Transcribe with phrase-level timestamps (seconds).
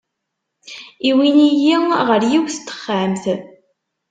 [1.09, 1.75] Iwin-iyi
[2.07, 3.23] ɣer yiwet n texxamt.